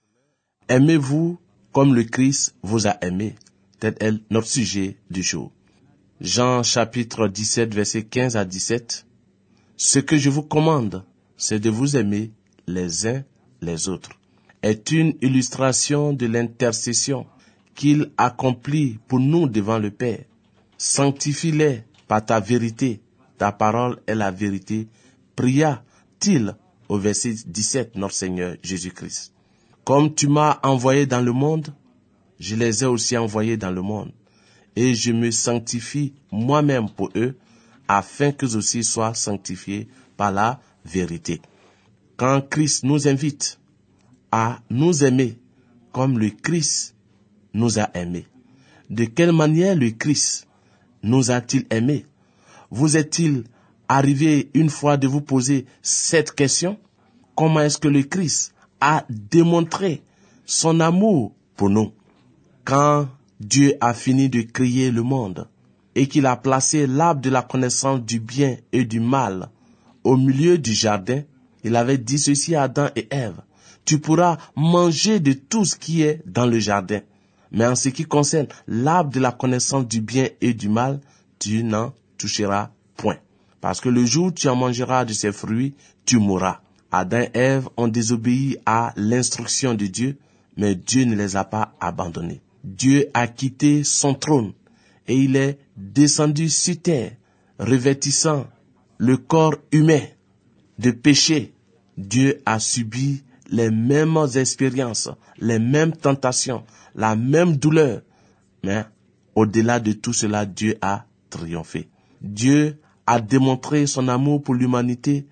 Aimez-vous 0.70 1.38
comme 1.70 1.94
le 1.94 2.04
Christ 2.04 2.54
vous 2.62 2.86
a 2.86 2.96
aimé? 3.04 3.34
Tel 3.78 3.94
est 4.00 4.14
notre 4.30 4.48
sujet 4.48 4.96
du 5.10 5.22
jour. 5.22 5.52
Jean 6.22 6.62
chapitre 6.62 7.28
17 7.28 7.74
verset 7.74 8.04
15 8.04 8.38
à 8.38 8.46
17. 8.46 9.04
Ce 9.76 9.98
que 9.98 10.16
je 10.16 10.30
vous 10.30 10.42
commande, 10.42 11.04
c'est 11.36 11.60
de 11.60 11.70
vous 11.70 11.96
aimer 11.96 12.32
les 12.66 13.06
uns 13.06 13.22
les 13.60 13.88
autres. 13.88 14.10
Est 14.62 14.90
une 14.92 15.14
illustration 15.22 16.12
de 16.12 16.26
l'intercession 16.26 17.26
qu'il 17.74 18.10
accomplit 18.16 18.98
pour 19.08 19.20
nous 19.20 19.48
devant 19.48 19.78
le 19.78 19.90
Père. 19.90 20.24
Sanctifie-les 20.78 21.82
par 22.06 22.24
ta 22.24 22.38
vérité 22.40 23.00
ta 23.42 23.50
parole 23.50 23.98
est 24.06 24.14
la 24.14 24.30
vérité, 24.30 24.86
pria-t-il 25.34 26.54
au 26.88 26.96
verset 26.96 27.34
17 27.44 27.96
notre 27.96 28.14
Seigneur 28.14 28.54
Jésus-Christ. 28.62 29.32
Comme 29.82 30.14
tu 30.14 30.28
m'as 30.28 30.60
envoyé 30.62 31.06
dans 31.06 31.20
le 31.20 31.32
monde, 31.32 31.74
je 32.38 32.54
les 32.54 32.84
ai 32.84 32.86
aussi 32.86 33.16
envoyés 33.16 33.56
dans 33.56 33.72
le 33.72 33.82
monde, 33.82 34.12
et 34.76 34.94
je 34.94 35.10
me 35.10 35.32
sanctifie 35.32 36.14
moi-même 36.30 36.88
pour 36.88 37.10
eux, 37.16 37.36
afin 37.88 38.30
qu'eux 38.30 38.54
aussi 38.54 38.84
soient 38.84 39.14
sanctifiés 39.14 39.88
par 40.16 40.30
la 40.30 40.60
vérité. 40.84 41.40
Quand 42.16 42.40
Christ 42.48 42.84
nous 42.84 43.08
invite 43.08 43.58
à 44.30 44.60
nous 44.70 45.04
aimer 45.04 45.38
comme 45.92 46.18
le 46.18 46.30
Christ 46.30 46.94
nous 47.54 47.78
a 47.78 47.90
aimés, 47.94 48.26
de 48.90 49.04
quelle 49.04 49.32
manière 49.32 49.74
le 49.74 49.90
Christ 49.90 50.46
nous 51.02 51.30
a-t-il 51.30 51.66
aimés? 51.70 52.06
Vous 52.70 52.96
est-il 52.96 53.44
arrivé 53.88 54.50
une 54.54 54.70
fois 54.70 54.96
de 54.96 55.06
vous 55.06 55.20
poser 55.20 55.66
cette 55.82 56.32
question? 56.32 56.78
Comment 57.34 57.60
est-ce 57.60 57.78
que 57.78 57.88
le 57.88 58.02
Christ 58.02 58.54
a 58.80 59.04
démontré 59.08 60.02
son 60.44 60.80
amour 60.80 61.32
pour 61.56 61.70
nous? 61.70 61.92
Quand 62.64 63.08
Dieu 63.40 63.74
a 63.80 63.92
fini 63.92 64.28
de 64.28 64.42
créer 64.42 64.90
le 64.90 65.02
monde 65.02 65.48
et 65.94 66.06
qu'il 66.06 66.26
a 66.26 66.36
placé 66.36 66.86
l'arbre 66.86 67.20
de 67.20 67.30
la 67.30 67.42
connaissance 67.42 68.00
du 68.00 68.20
bien 68.20 68.56
et 68.72 68.84
du 68.84 69.00
mal 69.00 69.50
au 70.04 70.16
milieu 70.16 70.58
du 70.58 70.72
jardin, 70.72 71.22
il 71.64 71.76
avait 71.76 71.98
dit 71.98 72.18
ceci 72.18 72.54
à 72.54 72.64
Adam 72.64 72.88
et 72.96 73.08
Ève. 73.10 73.40
Tu 73.84 73.98
pourras 73.98 74.38
manger 74.56 75.20
de 75.20 75.32
tout 75.32 75.64
ce 75.64 75.76
qui 75.76 76.02
est 76.02 76.22
dans 76.26 76.46
le 76.46 76.58
jardin. 76.58 77.00
Mais 77.50 77.66
en 77.66 77.74
ce 77.74 77.88
qui 77.88 78.04
concerne 78.04 78.46
l'arbre 78.66 79.10
de 79.10 79.20
la 79.20 79.32
connaissance 79.32 79.86
du 79.86 80.00
bien 80.00 80.28
et 80.40 80.54
du 80.54 80.68
mal, 80.68 81.00
tu 81.38 81.62
n'en 81.64 81.92
toucheras 82.18 82.70
point. 82.96 83.18
Parce 83.60 83.80
que 83.80 83.88
le 83.88 84.04
jour 84.04 84.26
où 84.26 84.32
tu 84.32 84.48
en 84.48 84.56
mangeras 84.56 85.04
de 85.04 85.12
ses 85.12 85.32
fruits, 85.32 85.74
tu 86.04 86.18
mourras. 86.18 86.60
Adam 86.90 87.20
et 87.20 87.30
Ève 87.34 87.68
ont 87.76 87.88
désobéi 87.88 88.58
à 88.66 88.92
l'instruction 88.96 89.74
de 89.74 89.86
Dieu, 89.86 90.18
mais 90.56 90.74
Dieu 90.74 91.04
ne 91.04 91.14
les 91.14 91.36
a 91.36 91.44
pas 91.44 91.74
abandonnés. 91.80 92.40
Dieu 92.64 93.08
a 93.14 93.26
quitté 93.26 93.82
son 93.82 94.14
trône 94.14 94.52
et 95.08 95.16
il 95.16 95.36
est 95.36 95.58
descendu 95.76 96.48
sur 96.48 96.80
terre, 96.80 97.12
revêtissant 97.58 98.46
le 99.02 99.16
corps 99.16 99.56
humain 99.72 100.02
de 100.78 100.92
péché. 100.92 101.52
Dieu 101.98 102.40
a 102.46 102.60
subi 102.60 103.24
les 103.50 103.68
mêmes 103.68 104.16
expériences, 104.36 105.10
les 105.38 105.58
mêmes 105.58 105.90
tentations, 105.90 106.62
la 106.94 107.16
même 107.16 107.56
douleur. 107.56 108.02
Mais 108.62 108.84
au-delà 109.34 109.80
de 109.80 109.90
tout 109.90 110.12
cela, 110.12 110.46
Dieu 110.46 110.78
a 110.80 111.04
triomphé. 111.30 111.88
Dieu 112.20 112.78
a 113.04 113.20
démontré 113.20 113.88
son 113.88 114.06
amour 114.06 114.40
pour 114.40 114.54
l'humanité 114.54 115.26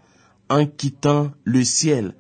en 0.49 0.67
quittant 0.67 1.31
le 1.45 1.63
ciel 1.63 2.15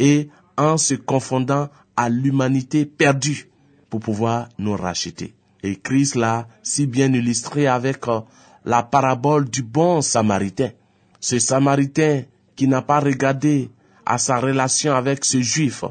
et 0.00 0.28
en 0.56 0.76
se 0.76 0.94
confondant 0.94 1.68
à 1.96 2.08
l'humanité 2.08 2.84
perdue 2.84 3.48
pour 3.90 4.00
pouvoir 4.00 4.48
nous 4.58 4.74
racheter. 4.74 5.34
Et 5.62 5.76
Christ 5.76 6.16
l'a 6.16 6.48
si 6.64 6.88
bien 6.88 7.12
illustré 7.12 7.68
avec 7.68 8.08
euh, 8.08 8.22
la 8.64 8.82
parabole 8.82 9.48
du 9.48 9.62
bon 9.62 10.00
samaritain. 10.00 10.70
Ce 11.20 11.38
samaritain 11.38 12.22
qui 12.54 12.68
n'a 12.68 12.82
pas 12.82 13.00
regardé 13.00 13.70
à 14.04 14.18
sa 14.18 14.38
relation 14.38 14.94
avec 14.94 15.24
ce 15.24 15.40
juif, 15.40 15.84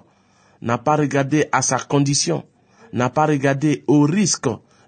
n'a 0.62 0.78
pas 0.78 0.96
regardé 0.96 1.48
à 1.52 1.62
sa 1.62 1.78
condition, 1.78 2.44
n'a 2.94 3.10
pas 3.10 3.26
regardé 3.26 3.84
au 3.88 4.02
risque 4.02 4.48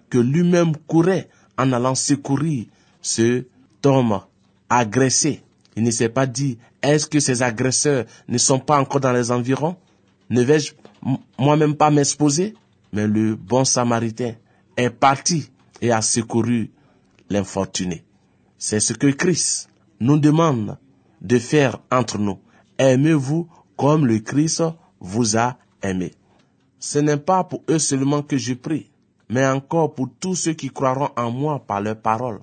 que 0.10 0.18
lui-même 0.18 0.76
courait 0.88 1.30
en 1.58 1.72
allant 1.74 1.96
secourir 1.96 2.66
ce 3.02 3.46
homme 3.84 4.22
agressé. 4.70 5.44
Il 5.76 5.84
ne 5.84 5.92
s'est 5.92 6.10
pas 6.10 6.26
dit, 6.26 6.58
est-ce 6.82 7.08
que 7.08 7.20
ces 7.20 7.44
agresseurs 7.44 8.06
ne 8.28 8.38
sont 8.38 8.60
pas 8.60 8.80
encore 8.80 9.02
dans 9.02 9.12
les 9.14 9.32
environs? 9.32 9.76
Ne 10.30 10.42
vais-je 10.42 10.74
moi-même 11.38 11.76
pas 11.76 11.90
m'exposer? 11.90 12.54
Mais 12.94 13.08
le 13.08 13.36
bon 13.36 13.64
samaritain 13.66 14.34
est 14.76 14.90
parti 14.90 15.50
et 15.82 15.92
a 15.92 16.02
secouru 16.02 16.72
l'infortuné. 17.30 18.04
C'est 18.58 18.80
ce 18.80 18.94
que 18.94 19.08
Christ 19.08 19.70
nous 20.00 20.20
demande 20.20 20.78
de 21.22 21.40
faire 21.40 21.80
entre 21.92 22.18
nous. 22.18 22.40
Aimez-vous 22.78 23.48
comme 23.76 24.06
le 24.06 24.20
Christ 24.20 24.64
vous 25.00 25.38
a 25.38 25.58
aimé. 25.82 26.14
Ce 26.80 27.00
n'est 27.00 27.18
pas 27.18 27.44
pour 27.44 27.64
eux 27.70 27.80
seulement 27.80 28.22
que 28.22 28.38
je 28.38 28.54
prie, 28.54 28.92
mais 29.30 29.46
encore 29.48 29.94
pour 29.94 30.10
tous 30.20 30.36
ceux 30.36 30.54
qui 30.54 30.70
croiront 30.70 31.10
en 31.16 31.32
moi 31.32 31.60
par 31.60 31.82
leurs 31.82 32.00
paroles, 32.00 32.42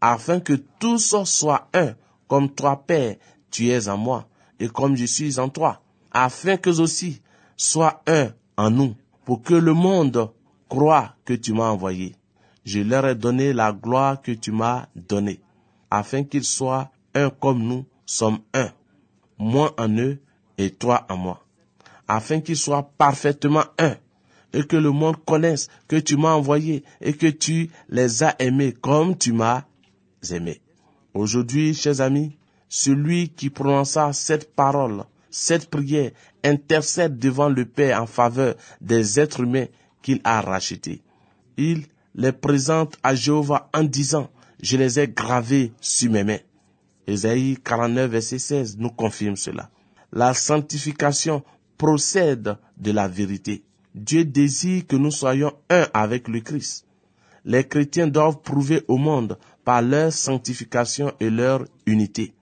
afin 0.00 0.40
que 0.40 0.54
tous 0.78 1.14
soient 1.24 1.68
un, 1.74 1.94
comme 2.26 2.50
toi, 2.50 2.82
Père, 2.86 3.16
tu 3.50 3.68
es 3.68 3.88
en 3.88 3.96
moi, 3.96 4.28
et 4.58 4.68
comme 4.68 4.96
je 4.96 5.04
suis 5.04 5.38
en 5.38 5.48
toi, 5.48 5.82
afin 6.10 6.56
que 6.56 6.70
aussi 6.80 7.20
soient 7.56 8.02
un 8.06 8.28
en 8.56 8.70
nous, 8.70 8.94
pour 9.24 9.42
que 9.42 9.54
le 9.54 9.74
monde 9.74 10.30
croit 10.68 11.14
que 11.24 11.34
tu 11.34 11.52
m'as 11.52 11.70
envoyé. 11.70 12.16
Je 12.64 12.80
leur 12.80 13.06
ai 13.06 13.14
donné 13.14 13.52
la 13.52 13.72
gloire 13.72 14.20
que 14.20 14.32
tu 14.32 14.52
m'as 14.52 14.86
donnée, 14.94 15.40
afin 15.90 16.24
qu'ils 16.24 16.44
soient 16.44 16.90
un 17.14 17.30
comme 17.30 17.62
nous 17.62 17.84
sommes 18.06 18.38
un, 18.54 18.70
moi 19.38 19.74
en 19.78 19.88
eux 19.98 20.20
et 20.58 20.70
toi 20.70 21.06
en 21.08 21.16
moi, 21.16 21.44
afin 22.08 22.40
qu'ils 22.40 22.56
soient 22.56 22.90
parfaitement 22.96 23.64
un, 23.78 23.96
et 24.52 24.64
que 24.64 24.76
le 24.76 24.90
monde 24.90 25.16
connaisse 25.24 25.68
que 25.88 25.96
tu 25.96 26.16
m'as 26.16 26.32
envoyé 26.32 26.84
et 27.00 27.12
que 27.12 27.26
tu 27.26 27.70
les 27.88 28.22
as 28.22 28.34
aimés 28.38 28.72
comme 28.72 29.16
tu 29.16 29.32
m'as 29.32 29.64
aimé. 30.30 30.60
Aujourd'hui, 31.14 31.74
chers 31.74 32.00
amis, 32.00 32.36
celui 32.68 33.30
qui 33.30 33.50
prononça 33.50 34.12
cette 34.12 34.54
parole, 34.54 35.04
cette 35.30 35.70
prière, 35.70 36.12
intercède 36.44 37.18
devant 37.18 37.48
le 37.48 37.64
Père 37.64 38.02
en 38.02 38.06
faveur 38.06 38.54
des 38.80 39.20
êtres 39.20 39.40
humains 39.40 39.66
qu'il 40.02 40.20
a 40.24 40.40
rachetés. 40.40 41.02
Il 41.56 41.84
les 42.14 42.32
présente 42.32 42.96
à 43.02 43.14
Jéhovah 43.14 43.68
en 43.74 43.84
disant, 43.84 44.30
je 44.62 44.76
les 44.76 45.00
ai 45.00 45.08
gravés 45.08 45.72
sur 45.80 46.10
mes 46.10 46.24
mains. 46.24 46.38
Ésaïe 47.06 47.58
49, 47.64 48.10
verset 48.10 48.38
16 48.38 48.78
nous 48.78 48.90
confirme 48.90 49.36
cela. 49.36 49.70
La 50.12 50.34
sanctification 50.34 51.42
procède 51.78 52.56
de 52.76 52.90
la 52.90 53.08
vérité. 53.08 53.62
Dieu 53.94 54.24
désire 54.24 54.86
que 54.86 54.96
nous 54.96 55.10
soyons 55.10 55.52
un 55.68 55.86
avec 55.94 56.28
le 56.28 56.40
Christ. 56.40 56.86
Les 57.44 57.66
chrétiens 57.66 58.06
doivent 58.06 58.40
prouver 58.42 58.82
au 58.86 58.96
monde 58.96 59.38
par 59.64 59.82
leur 59.82 60.12
sanctification 60.12 61.12
et 61.20 61.30
leur 61.30 61.64
unité 61.86 62.34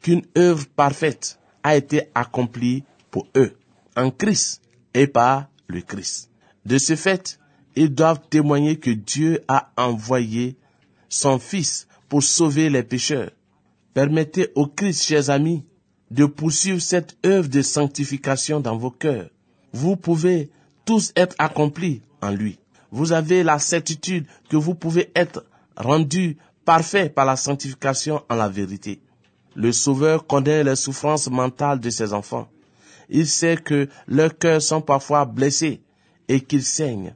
qu'une 0.00 0.22
œuvre 0.36 0.66
parfaite 0.66 1.38
a 1.62 1.76
été 1.76 2.02
accomplie 2.14 2.84
pour 3.10 3.26
eux 3.36 3.56
en 3.96 4.10
Christ 4.10 4.62
et 4.94 5.06
par 5.06 5.48
le 5.66 5.80
Christ. 5.80 6.30
De 6.64 6.78
ce 6.78 6.96
fait, 6.96 7.38
ils 7.76 7.92
doivent 7.92 8.22
témoigner 8.30 8.78
que 8.78 8.90
Dieu 8.90 9.40
a 9.48 9.72
envoyé 9.76 10.56
son 11.08 11.38
Fils 11.38 11.86
pour 12.08 12.22
sauver 12.22 12.70
les 12.70 12.82
pécheurs. 12.82 13.30
Permettez 13.94 14.50
au 14.54 14.66
Christ, 14.66 15.04
chers 15.04 15.30
amis, 15.30 15.64
de 16.10 16.24
poursuivre 16.24 16.80
cette 16.80 17.16
œuvre 17.26 17.48
de 17.48 17.62
sanctification 17.62 18.60
dans 18.60 18.76
vos 18.76 18.90
cœurs. 18.90 19.30
Vous 19.72 19.96
pouvez 19.96 20.50
tous 20.84 21.12
être 21.16 21.34
accomplis 21.38 22.02
en 22.22 22.30
lui. 22.30 22.58
Vous 22.90 23.12
avez 23.12 23.42
la 23.42 23.58
certitude 23.58 24.26
que 24.48 24.56
vous 24.56 24.74
pouvez 24.74 25.10
être 25.14 25.44
rendus 25.76 26.38
parfaits 26.64 27.14
par 27.14 27.26
la 27.26 27.36
sanctification 27.36 28.22
en 28.30 28.36
la 28.36 28.48
vérité. 28.48 29.00
Le 29.54 29.72
Sauveur 29.72 30.26
connaît 30.26 30.64
les 30.64 30.76
souffrances 30.76 31.28
mentales 31.28 31.80
de 31.80 31.90
ses 31.90 32.12
enfants. 32.12 32.48
Il 33.10 33.26
sait 33.26 33.56
que 33.56 33.88
leurs 34.06 34.36
cœurs 34.38 34.62
sont 34.62 34.80
parfois 34.80 35.24
blessés 35.24 35.82
et 36.28 36.40
qu'ils 36.40 36.64
saignent 36.64 37.14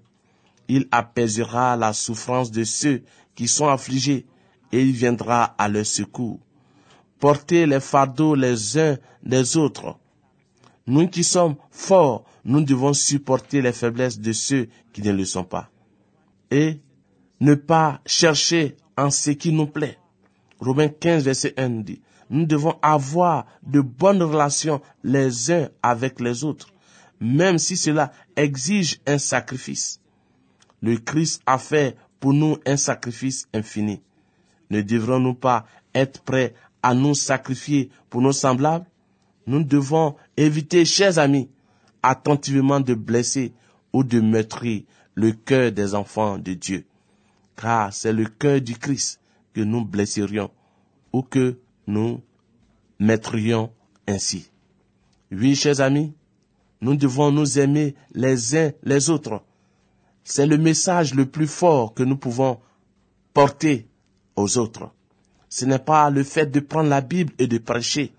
il 0.69 0.89
apaisera 0.91 1.77
la 1.77 1.93
souffrance 1.93 2.51
de 2.51 2.65
ceux 2.65 3.03
sont 3.49 3.69
affligés 3.69 4.27
et 4.73 4.83
il 4.83 4.93
viendra 4.93 5.55
à 5.59 5.69
leur 5.69 5.87
secours. 5.87 6.41
Portez 7.19 7.67
les 7.67 7.81
fardeaux 7.81 8.35
les 8.35 8.79
uns 8.79 8.97
des 9.23 9.57
autres. 9.57 9.99
Nous 10.87 11.09
qui 11.09 11.23
sommes 11.23 11.57
forts, 11.71 12.25
nous 12.45 12.63
devons 12.63 12.93
supporter 12.93 13.63
les 13.63 13.73
faiblesses 13.73 14.19
de 14.19 14.33
ceux 14.33 14.69
qui 14.93 15.03
ne 15.03 15.13
le 15.13 15.25
sont 15.25 15.45
pas. 15.45 15.71
Et 16.51 16.81
ne 17.41 17.55
pas 17.55 18.01
chercher 18.07 18.77
en 18.97 19.11
ce 19.11 19.31
qui 19.31 19.53
nous 19.53 19.67
plaît. 19.67 19.99
Romains 20.59 20.89
15, 20.89 21.25
verset 21.25 21.55
1 21.57 21.71
dit, 21.83 22.01
nous 22.31 22.47
devons 22.47 22.79
avoir 22.83 23.47
de 23.63 23.81
bonnes 23.81 24.23
relations 24.23 24.81
les 25.05 25.51
uns 25.51 25.69
avec 25.83 26.21
les 26.21 26.45
autres, 26.45 26.73
même 27.21 27.59
si 27.59 27.77
cela 27.77 28.11
exige 28.37 29.01
un 29.07 29.19
sacrifice. 29.19 30.01
Le 30.81 30.97
Christ 30.97 31.43
a 31.47 31.59
fait 31.59 31.97
pour 32.23 32.33
nous 32.33 32.57
un 32.67 32.77
sacrifice 32.77 33.49
infini. 33.53 34.01
Ne 34.71 34.81
devrons-nous 34.81 35.35
pas 35.35 35.67
être 35.93 36.21
prêts 36.21 36.55
à 36.81 36.95
nous 36.95 37.15
sacrifier 37.15 37.91
pour 38.09 38.23
nos 38.23 38.31
semblables? 38.31 38.87
Nous 39.49 39.65
devons 39.65 40.15
éviter, 40.37 40.85
chers 40.85 41.19
amis, 41.19 41.51
attentivement 42.01 42.79
de 42.79 42.95
blesser 42.95 43.53
ou 43.93 44.05
de 44.05 44.21
meurtrir 44.21 44.85
le 45.17 45.33
cœur 45.33 45.73
des 45.73 45.97
enfants 45.97 46.39
de 46.39 46.55
Dieu. 46.55 46.85
Car 47.57 47.93
c'est 47.93 48.13
le 48.13 48.27
cœur 48.27 48.61
du 48.61 48.77
Christ 48.77 49.19
que 49.53 49.61
nous 49.61 49.85
blesserions 49.85 50.53
ou 51.13 51.23
que 51.23 51.59
nous 51.89 52.23
mettrions 53.01 53.73
ainsi. 54.07 54.49
Oui, 55.33 55.57
chers 55.57 55.81
amis, 55.81 56.15
nous 56.81 56.95
devons 56.95 57.33
nous 57.33 57.59
aimer 57.59 57.97
les 58.15 58.57
uns 58.57 58.71
les 58.85 59.11
autres 59.11 59.43
c'est 60.25 60.47
le 60.47 60.59
message 60.59 61.15
le 61.15 61.27
plus 61.27 61.47
fort 61.47 61.95
que 61.95 62.03
nous 62.03 62.17
pouvons 62.17 62.61
porter 63.35 63.87
aux 64.37 64.59
autres. 64.59 64.91
Ce 65.49 65.65
n'est 65.65 65.79
pas 65.79 66.11
le 66.11 66.23
fait 66.23 66.47
de 66.47 66.61
prendre 66.61 66.89
la 66.89 67.01
Bible 67.01 67.33
et 67.39 67.47
de 67.47 67.59
prêcher, 67.59 68.13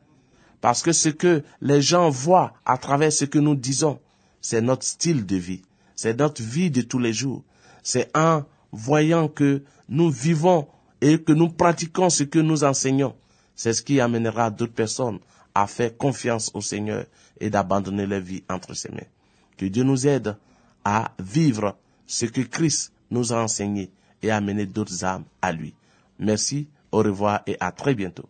parce 0.62 0.82
que 0.84 0.92
ce 0.92 1.10
que 1.10 1.44
les 1.62 1.82
gens 1.82 2.10
voient 2.10 2.54
à 2.66 2.78
travers 2.78 3.12
ce 3.12 3.26
que 3.26 3.40
nous 3.40 3.56
disons, 3.56 4.00
c'est 4.42 4.62
notre 4.62 4.86
style 4.86 5.26
de 5.26 5.38
vie, 5.38 5.62
c'est 5.96 6.20
notre 6.20 6.42
vie 6.42 6.70
de 6.70 6.82
tous 6.82 7.00
les 7.00 7.14
jours. 7.14 7.44
C'est 7.82 8.16
en 8.16 8.44
voyant 8.72 9.28
que 9.28 9.64
nous 9.90 10.10
vivons 10.10 10.68
et 11.02 11.22
que 11.22 11.34
nous 11.34 11.50
pratiquons 11.50 12.10
ce 12.10 12.24
que 12.24 12.40
nous 12.40 12.64
enseignons. 12.64 13.16
C'est 13.56 13.74
ce 13.74 13.82
qui 13.82 14.00
amènera 14.00 14.50
d'autres 14.50 14.74
personnes 14.74 15.20
à 15.56 15.68
faire 15.68 15.96
confiance 15.98 16.52
au 16.54 16.62
Seigneur 16.62 17.06
et 17.40 17.50
d'abandonner 17.50 18.06
leur 18.06 18.22
vie 18.22 18.44
entre 18.50 18.74
ses 18.74 18.90
mains. 18.90 19.10
Que 19.58 19.66
Dieu 19.66 19.84
nous 19.84 20.08
aide 20.08 20.36
à 20.84 21.12
vivre 21.20 21.78
ce 22.08 22.26
que 22.26 22.42
Christ 22.42 22.94
nous 23.12 23.34
a 23.34 23.44
enseigné 23.44 23.92
et 24.22 24.32
amené 24.32 24.66
d'autres 24.66 25.04
âmes 25.04 25.26
à 25.42 25.52
lui. 25.52 25.74
Merci, 26.20 26.68
au 26.92 27.00
revoir 27.00 27.42
et 27.48 27.58
à 27.60 27.72
très 27.72 27.96
bientôt. 27.96 28.30